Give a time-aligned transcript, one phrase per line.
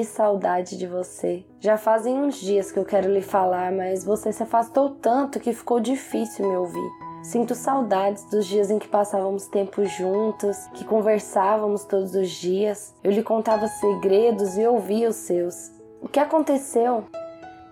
[0.00, 1.44] que saudade de você.
[1.60, 5.52] Já fazem uns dias que eu quero lhe falar, mas você se afastou tanto que
[5.52, 6.90] ficou difícil me ouvir.
[7.22, 12.94] Sinto saudades dos dias em que passávamos tempo juntos, que conversávamos todos os dias.
[13.04, 15.70] Eu lhe contava segredos e ouvia os seus.
[16.00, 17.04] O que aconteceu?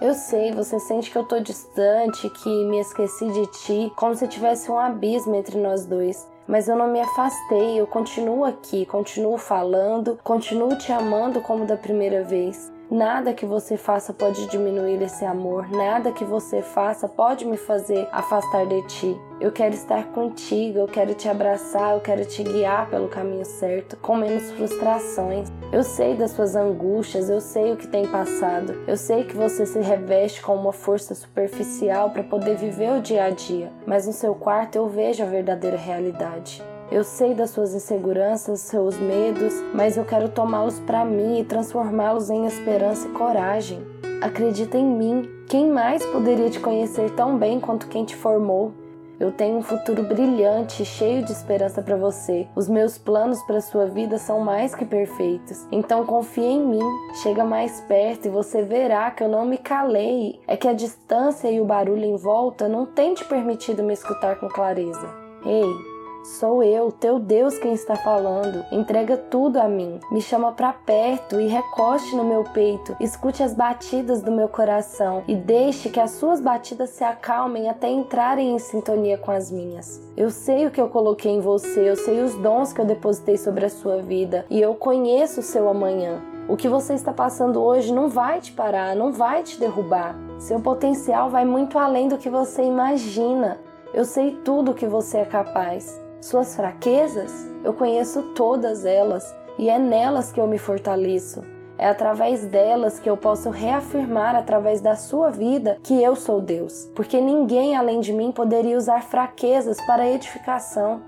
[0.00, 4.26] Eu sei, você sente que eu tô distante, que me esqueci de ti, como se
[4.26, 6.26] tivesse um abismo entre nós dois.
[6.46, 11.76] Mas eu não me afastei, eu continuo aqui, continuo falando, continuo te amando como da
[11.76, 12.73] primeira vez.
[12.90, 18.06] Nada que você faça pode diminuir esse amor, nada que você faça pode me fazer
[18.12, 19.16] afastar de ti.
[19.40, 23.96] Eu quero estar contigo, eu quero te abraçar, eu quero te guiar pelo caminho certo,
[23.96, 25.50] com menos frustrações.
[25.72, 29.64] Eu sei das suas angústias, eu sei o que tem passado, eu sei que você
[29.64, 34.12] se reveste com uma força superficial para poder viver o dia a dia, mas no
[34.12, 36.62] seu quarto eu vejo a verdadeira realidade.
[36.90, 42.30] Eu sei das suas inseguranças, seus medos, mas eu quero tomá-los para mim e transformá-los
[42.30, 43.84] em esperança e coragem.
[44.20, 45.28] Acredita em mim.
[45.48, 48.72] Quem mais poderia te conhecer tão bem quanto quem te formou?
[49.18, 52.48] Eu tenho um futuro brilhante, cheio de esperança para você.
[52.56, 55.66] Os meus planos para sua vida são mais que perfeitos.
[55.70, 56.82] Então confie em mim.
[57.22, 60.40] Chega mais perto e você verá que eu não me calei.
[60.48, 64.36] É que a distância e o barulho em volta não têm te permitido me escutar
[64.36, 65.08] com clareza.
[65.46, 65.93] Ei,
[66.24, 68.64] Sou eu, teu Deus, quem está falando.
[68.72, 70.00] Entrega tudo a mim.
[70.10, 72.96] Me chama para perto e recoste no meu peito.
[72.98, 77.90] Escute as batidas do meu coração e deixe que as suas batidas se acalmem até
[77.90, 80.00] entrarem em sintonia com as minhas.
[80.16, 83.36] Eu sei o que eu coloquei em você, eu sei os dons que eu depositei
[83.36, 86.22] sobre a sua vida e eu conheço o seu amanhã.
[86.48, 90.16] O que você está passando hoje não vai te parar, não vai te derrubar.
[90.38, 93.58] Seu potencial vai muito além do que você imagina.
[93.92, 96.02] Eu sei tudo o que você é capaz.
[96.24, 97.30] Suas fraquezas,
[97.62, 101.44] eu conheço todas elas e é nelas que eu me fortaleço.
[101.76, 106.90] É através delas que eu posso reafirmar através da sua vida que eu sou Deus,
[106.94, 111.02] porque ninguém além de mim poderia usar fraquezas para edificação.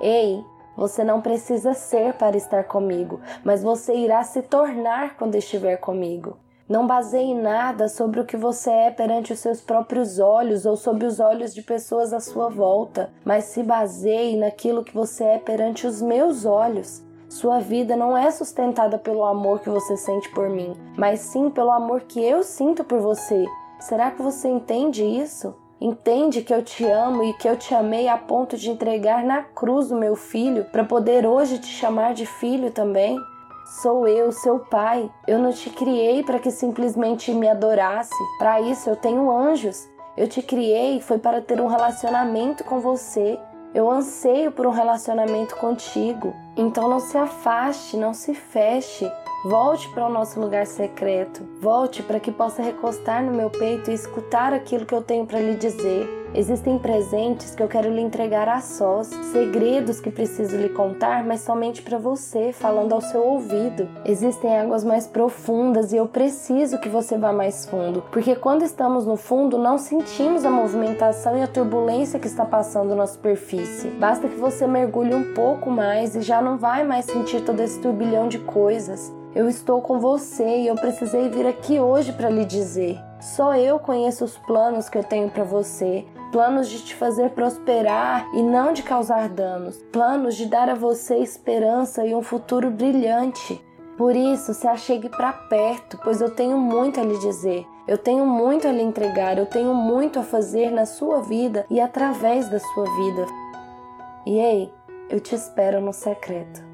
[0.00, 0.42] Ei,
[0.74, 6.38] você não precisa ser para estar comigo, mas você irá se tornar quando estiver comigo.
[6.72, 11.04] Não baseie nada sobre o que você é perante os seus próprios olhos ou sob
[11.04, 15.86] os olhos de pessoas à sua volta, mas se baseie naquilo que você é perante
[15.86, 17.02] os meus olhos.
[17.28, 21.70] Sua vida não é sustentada pelo amor que você sente por mim, mas sim pelo
[21.70, 23.44] amor que eu sinto por você.
[23.78, 25.54] Será que você entende isso?
[25.78, 29.42] Entende que eu te amo e que eu te amei a ponto de entregar na
[29.42, 33.18] cruz o meu filho para poder hoje te chamar de filho também?
[33.80, 35.10] Sou eu, seu pai.
[35.26, 38.14] Eu não te criei para que simplesmente me adorasse.
[38.38, 39.88] Para isso eu tenho anjos.
[40.14, 43.40] Eu te criei foi para ter um relacionamento com você.
[43.74, 46.34] Eu anseio por um relacionamento contigo.
[46.54, 49.10] Então não se afaste, não se feche.
[49.42, 51.42] Volte para o nosso lugar secreto.
[51.58, 55.40] Volte para que possa recostar no meu peito e escutar aquilo que eu tenho para
[55.40, 56.21] lhe dizer.
[56.34, 61.42] Existem presentes que eu quero lhe entregar a sós, segredos que preciso lhe contar, mas
[61.42, 63.86] somente para você, falando ao seu ouvido.
[64.02, 69.04] Existem águas mais profundas e eu preciso que você vá mais fundo, porque quando estamos
[69.04, 73.88] no fundo não sentimos a movimentação e a turbulência que está passando na superfície.
[73.88, 77.78] Basta que você mergulhe um pouco mais e já não vai mais sentir todo esse
[77.78, 79.12] turbilhão de coisas.
[79.34, 82.98] Eu estou com você e eu precisei vir aqui hoje para lhe dizer.
[83.22, 88.26] Só eu conheço os planos que eu tenho para você planos de te fazer prosperar
[88.34, 93.62] e não de causar danos, planos de dar a você esperança e um futuro brilhante.
[93.98, 97.66] Por isso, se achegue para perto, pois eu tenho muito a lhe dizer.
[97.86, 101.80] Eu tenho muito a lhe entregar, eu tenho muito a fazer na sua vida e
[101.80, 103.26] através da sua vida.
[104.24, 104.72] E ei,
[105.10, 106.71] eu te espero no secreto.